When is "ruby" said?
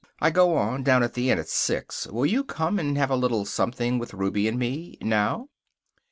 4.15-4.47